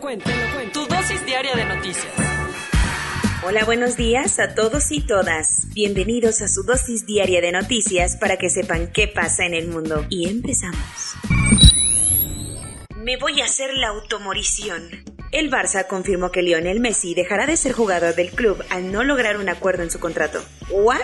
[0.00, 0.30] Cuento.
[0.72, 2.12] Tu dosis diaria de noticias.
[3.44, 5.72] Hola, buenos días a todos y todas.
[5.72, 10.04] Bienvenidos a su dosis diaria de noticias para que sepan qué pasa en el mundo.
[10.08, 11.14] Y empezamos.
[12.96, 15.15] Me voy a hacer la automorición.
[15.36, 19.36] El Barça confirmó que Lionel Messi dejará de ser jugador del club al no lograr
[19.36, 20.42] un acuerdo en su contrato.
[20.70, 20.96] ¿What?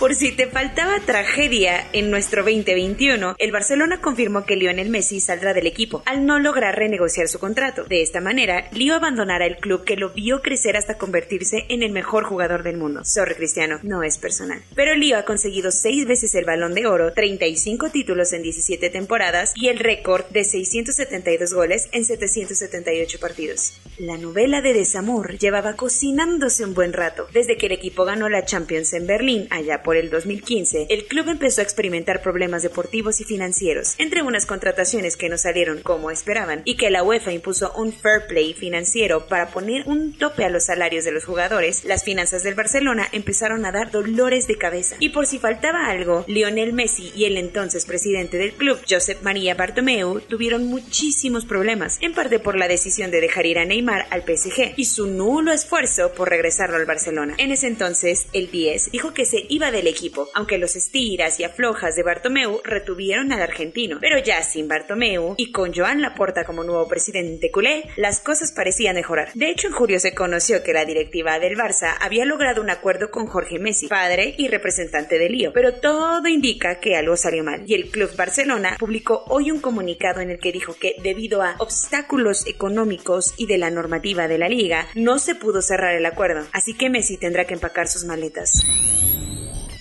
[0.00, 5.52] Por si te faltaba tragedia en nuestro 2021, el Barcelona confirmó que Lionel Messi saldrá
[5.52, 7.84] del equipo al no lograr renegociar su contrato.
[7.84, 11.92] De esta manera, Leo abandonará el club que lo vio crecer hasta convertirse en el
[11.92, 13.04] mejor jugador del mundo.
[13.04, 14.62] Sorry Cristiano, no es personal.
[14.74, 19.52] Pero Leo ha conseguido seis veces el balón de oro, 35 títulos en 17 temporadas
[19.54, 23.73] y el récord de 672 goles en 778 partidos.
[23.98, 27.28] La novela de desamor llevaba cocinándose un buen rato.
[27.32, 31.28] Desde que el equipo ganó la Champions en Berlín allá por el 2015, el club
[31.28, 36.62] empezó a experimentar problemas deportivos y financieros, entre unas contrataciones que no salieron como esperaban
[36.64, 40.64] y que la UEFA impuso un fair play financiero para poner un tope a los
[40.64, 44.96] salarios de los jugadores, las finanzas del Barcelona empezaron a dar dolores de cabeza.
[44.98, 49.54] Y por si faltaba algo, Lionel Messi y el entonces presidente del club, Josep María
[49.54, 54.22] Bartomeu, tuvieron muchísimos problemas, en parte por la decisión de dejar ir a Neymar al
[54.22, 57.34] PSG y su nulo esfuerzo por regresarlo al Barcelona.
[57.38, 61.44] En ese entonces, el 10 dijo que se iba del equipo, aunque los estiras y
[61.44, 63.98] aflojas de Bartomeu retuvieron al argentino.
[64.00, 68.94] Pero ya sin Bartomeu y con Joan Laporta como nuevo presidente culé, las cosas parecían
[68.94, 69.32] mejorar.
[69.34, 73.10] De hecho, en julio se conoció que la directiva del Barça había logrado un acuerdo
[73.10, 77.64] con Jorge Messi, padre y representante de Lío, pero todo indica que algo salió mal.
[77.66, 81.56] Y el club Barcelona publicó hoy un comunicado en el que dijo que debido a
[81.58, 86.46] obstáculos económicos y de la normativa de la liga, no se pudo cerrar el acuerdo,
[86.52, 88.64] así que Messi tendrá que empacar sus maletas.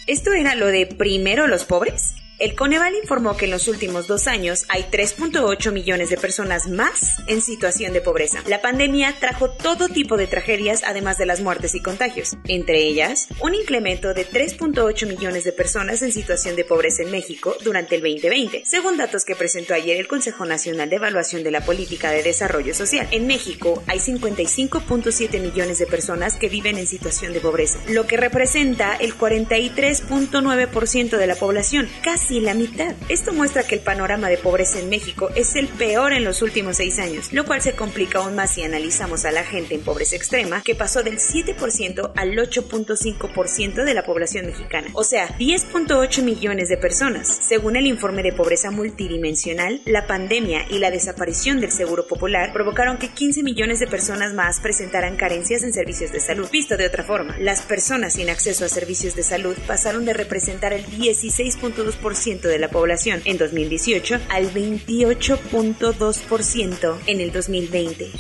[0.07, 2.16] ¿Esto era lo de primero los pobres?
[2.44, 7.20] El Coneval informó que en los últimos dos años hay 3.8 millones de personas más
[7.28, 8.44] en situación de pobreza.
[8.48, 12.36] La pandemia trajo todo tipo de tragedias, además de las muertes y contagios.
[12.50, 17.56] Entre ellas, un incremento de 3.8 millones de personas en situación de pobreza en México
[17.64, 21.64] durante el 2020, según datos que presentó ayer el Consejo Nacional de Evaluación de la
[21.64, 23.08] Política de Desarrollo Social.
[23.12, 28.18] En México hay 55.7 millones de personas que viven en situación de pobreza, lo que
[28.18, 32.96] representa el 43.9% de la población, casi la mitad.
[33.10, 36.78] Esto muestra que el panorama de pobreza en México es el peor en los últimos
[36.78, 40.16] seis años, lo cual se complica aún más si analizamos a la gente en pobreza
[40.16, 46.70] extrema, que pasó del 7% al 8.5% de la población mexicana, o sea, 10.8 millones
[46.70, 47.28] de personas.
[47.28, 52.98] Según el informe de pobreza multidimensional, la pandemia y la desaparición del seguro popular provocaron
[52.98, 56.50] que 15 millones de personas más presentaran carencias en servicios de salud.
[56.52, 60.74] Visto de otra forma, las personas sin acceso a servicios de salud pasaron de representar
[60.74, 62.12] el 16.2%
[62.47, 68.12] de la población en 2018 al 28.2% en el 2020.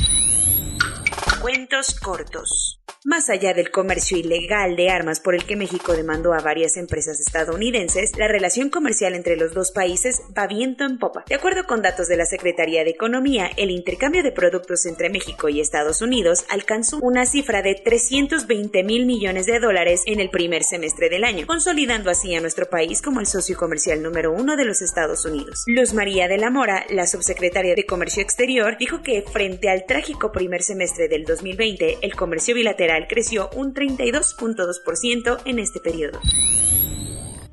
[1.41, 2.82] Cuentos cortos.
[3.05, 7.19] Más allá del comercio ilegal de armas por el que México demandó a varias empresas
[7.19, 11.25] estadounidenses, la relación comercial entre los dos países va viento en popa.
[11.27, 15.49] De acuerdo con datos de la Secretaría de Economía, el intercambio de productos entre México
[15.49, 20.63] y Estados Unidos alcanzó una cifra de 320 mil millones de dólares en el primer
[20.63, 24.63] semestre del año, consolidando así a nuestro país como el socio comercial número uno de
[24.63, 25.63] los Estados Unidos.
[25.67, 30.31] Luz María de la Mora, la subsecretaria de Comercio Exterior, dijo que frente al trágico
[30.31, 36.19] primer semestre del 2020, el comercio bilateral creció un 32.2% en este periodo.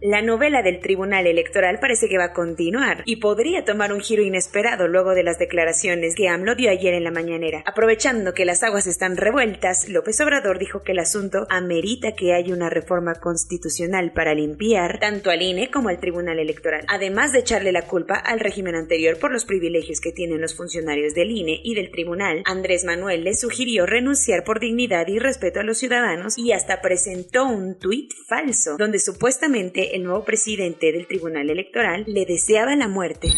[0.03, 4.23] La novela del Tribunal Electoral parece que va a continuar y podría tomar un giro
[4.23, 7.63] inesperado luego de las declaraciones que AMLO dio ayer en la mañanera.
[7.67, 12.55] Aprovechando que las aguas están revueltas, López Obrador dijo que el asunto amerita que haya
[12.55, 17.71] una reforma constitucional para limpiar tanto al INE como al Tribunal Electoral, además de echarle
[17.71, 21.75] la culpa al régimen anterior por los privilegios que tienen los funcionarios del INE y
[21.75, 22.43] del Tribunal.
[22.47, 27.45] Andrés Manuel le sugirió renunciar por dignidad y respeto a los ciudadanos y hasta presentó
[27.45, 33.29] un tuit falso donde supuestamente el nuevo presidente del Tribunal Electoral le deseaba la muerte.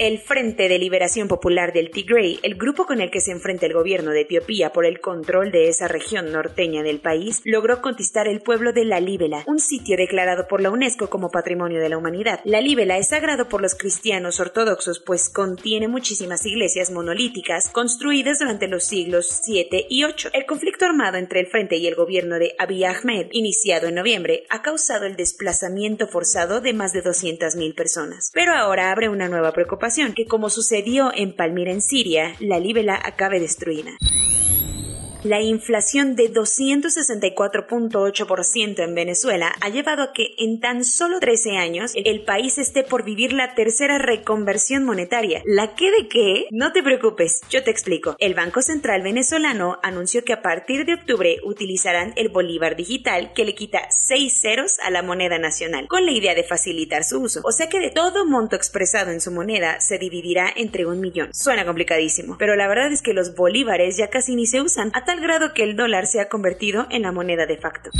[0.00, 3.74] El Frente de Liberación Popular del Tigray, el grupo con el que se enfrenta el
[3.74, 8.40] gobierno de Etiopía por el control de esa región norteña del país, logró conquistar el
[8.40, 12.40] pueblo de La Líbela, un sitio declarado por la UNESCO como Patrimonio de la Humanidad.
[12.44, 18.68] La Líbela es sagrado por los cristianos ortodoxos, pues contiene muchísimas iglesias monolíticas construidas durante
[18.68, 20.30] los siglos 7 y 8.
[20.32, 24.44] El conflicto armado entre el Frente y el gobierno de Abiy Ahmed, iniciado en noviembre,
[24.48, 28.30] ha causado el desplazamiento forzado de más de 200.000 personas.
[28.32, 32.98] Pero ahora abre una nueva preocupación que como sucedió en Palmira en Siria, la libela
[33.02, 33.90] acabe destruida.
[35.22, 41.92] La inflación de 264.8% en Venezuela ha llevado a que en tan solo 13 años
[41.94, 45.42] el país esté por vivir la tercera reconversión monetaria.
[45.44, 46.46] ¿La qué de qué?
[46.50, 48.16] No te preocupes, yo te explico.
[48.18, 53.44] El Banco Central venezolano anunció que a partir de octubre utilizarán el bolívar digital que
[53.44, 57.42] le quita 6 ceros a la moneda nacional, con la idea de facilitar su uso.
[57.44, 61.34] O sea que de todo monto expresado en su moneda se dividirá entre un millón.
[61.34, 65.20] Suena complicadísimo, pero la verdad es que los bolívares ya casi ni se usan tal
[65.20, 67.90] grado que el dólar se ha convertido en la moneda de facto.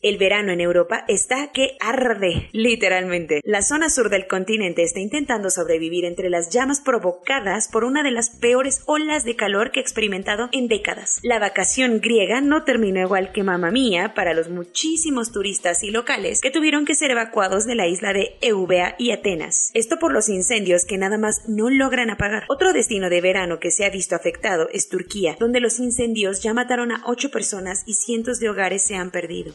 [0.00, 3.40] El verano en Europa está que arde, literalmente.
[3.42, 8.12] La zona sur del continente está intentando sobrevivir entre las llamas provocadas por una de
[8.12, 11.18] las peores olas de calor que ha experimentado en décadas.
[11.24, 16.40] La vacación griega no terminó igual que mamá mía para los muchísimos turistas y locales
[16.40, 19.72] que tuvieron que ser evacuados de la isla de Eubea y Atenas.
[19.74, 22.44] Esto por los incendios que nada más no logran apagar.
[22.48, 26.54] Otro destino de verano que se ha visto afectado es Turquía, donde los incendios ya
[26.54, 29.54] mataron a ocho personas y cientos de hogares se han perdido.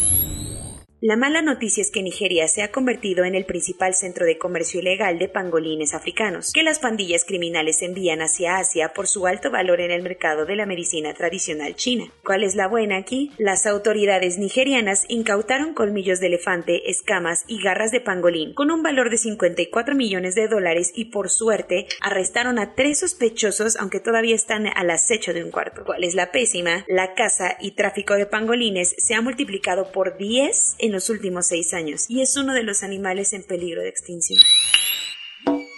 [1.03, 4.81] La mala noticia es que Nigeria se ha convertido en el principal centro de comercio
[4.81, 9.81] ilegal de pangolines africanos, que las pandillas criminales envían hacia Asia por su alto valor
[9.81, 12.05] en el mercado de la medicina tradicional china.
[12.23, 13.31] ¿Cuál es la buena aquí?
[13.39, 19.09] Las autoridades nigerianas incautaron colmillos de elefante, escamas y garras de pangolín con un valor
[19.09, 24.67] de 54 millones de dólares y por suerte arrestaron a tres sospechosos aunque todavía están
[24.67, 25.83] al acecho de un cuarto.
[25.83, 26.85] ¿Cuál es la pésima?
[26.87, 31.73] La caza y tráfico de pangolines se ha multiplicado por 10 en los últimos seis
[31.73, 34.39] años y es uno de los animales en peligro de extinción.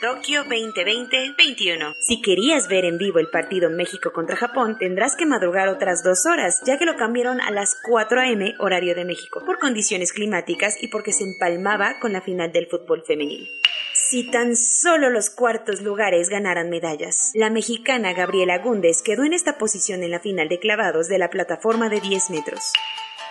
[0.04, 1.95] Tokio 2020-21.
[1.98, 6.25] Si querías ver en vivo el partido México contra Japón, tendrás que madrugar otras dos
[6.25, 8.54] horas, ya que lo cambiaron a las 4 a.m.
[8.60, 13.06] horario de México, por condiciones climáticas y porque se empalmaba con la final del fútbol
[13.07, 13.50] femenil.
[13.94, 17.31] Si tan solo los cuartos lugares ganaran medallas.
[17.33, 21.30] La mexicana Gabriela Gúndez quedó en esta posición en la final de clavados de la
[21.30, 22.74] plataforma de 10 metros.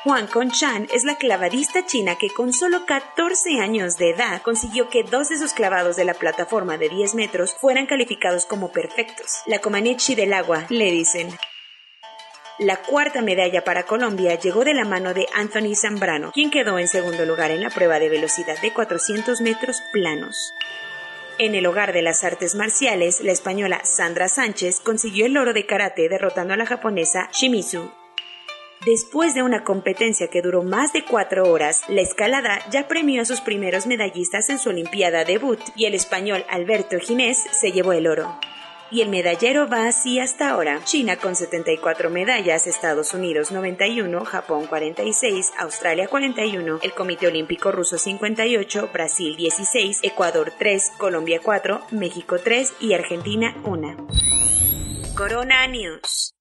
[0.04, 5.04] Huang Konchan es la clavadista china que con solo 14 años de edad consiguió que
[5.04, 9.42] dos de sus clavados de la plataforma de 10 metros fueran calificados como perfectos.
[9.46, 11.28] La Comaneci del agua, le dicen.
[12.58, 16.88] La cuarta medalla para Colombia llegó de la mano de Anthony Zambrano, quien quedó en
[16.88, 20.52] segundo lugar en la prueba de velocidad de 400 metros planos.
[21.38, 25.64] En el hogar de las artes marciales, la española Sandra Sánchez consiguió el oro de
[25.64, 28.01] karate derrotando a la japonesa Shimizu
[28.84, 33.24] Después de una competencia que duró más de cuatro horas, la escalada ya premió a
[33.24, 38.08] sus primeros medallistas en su Olimpiada debut y el español Alberto Ginés se llevó el
[38.08, 38.40] oro.
[38.90, 40.80] Y el medallero va así hasta ahora.
[40.82, 47.98] China con 74 medallas, Estados Unidos 91, Japón 46, Australia 41, el Comité Olímpico Ruso
[47.98, 54.08] 58, Brasil 16, Ecuador 3, Colombia 4, México 3 y Argentina 1.
[55.14, 56.34] Corona News.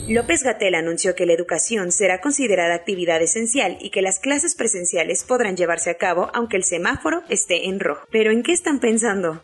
[0.09, 5.23] López Gatel anunció que la educación será considerada actividad esencial y que las clases presenciales
[5.23, 8.05] podrán llevarse a cabo aunque el semáforo esté en rojo.
[8.11, 9.41] ¿Pero en qué están pensando?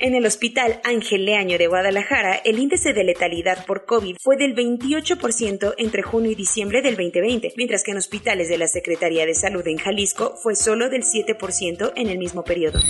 [0.00, 4.56] En el Hospital Ángel Leaño de Guadalajara, el índice de letalidad por COVID fue del
[4.56, 9.34] 28% entre junio y diciembre del 2020, mientras que en hospitales de la Secretaría de
[9.34, 12.80] Salud en Jalisco fue solo del 7% en el mismo periodo.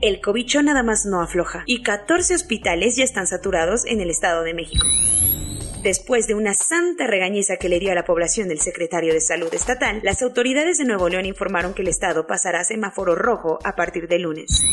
[0.00, 4.42] El cobicho nada más no afloja y 14 hospitales ya están saturados en el Estado
[4.42, 4.88] de México.
[5.84, 9.54] Después de una santa regañiza que le dio a la población del secretario de Salud
[9.54, 13.76] estatal, las autoridades de Nuevo León informaron que el estado pasará a semáforo rojo a
[13.76, 14.64] partir de lunes.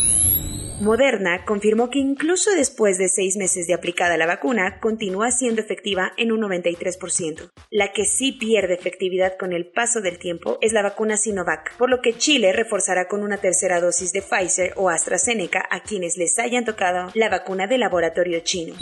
[0.82, 6.12] Moderna confirmó que incluso después de seis meses de aplicada la vacuna, continúa siendo efectiva
[6.18, 7.52] en un 93%.
[7.70, 11.92] La que sí pierde efectividad con el paso del tiempo es la vacuna Sinovac, por
[11.92, 16.40] lo que Chile reforzará con una tercera dosis de Pfizer o AstraZeneca a quienes les
[16.40, 18.74] hayan tocado la vacuna del laboratorio chino.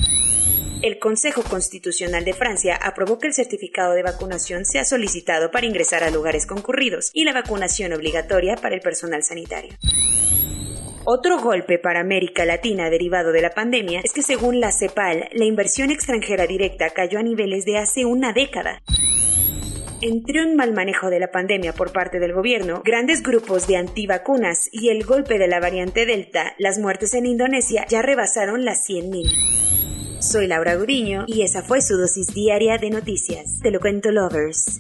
[0.82, 6.06] El Consejo Constitucional de Francia aprobó que el certificado de vacunación sea solicitado para ingresar
[6.06, 9.74] a lugares concurridos y la vacunación obligatoria para el personal sanitario.
[11.06, 15.46] Otro golpe para América Latina derivado de la pandemia es que según la CEPAL, la
[15.46, 18.82] inversión extranjera directa cayó a niveles de hace una década.
[20.02, 24.70] Entre un mal manejo de la pandemia por parte del gobierno, grandes grupos de antivacunas
[24.72, 30.22] y el golpe de la variante Delta, las muertes en Indonesia ya rebasaron las 100.000.
[30.22, 33.60] Soy Laura Guriño y esa fue su dosis diaria de noticias.
[33.62, 34.80] Te lo cuento, lovers.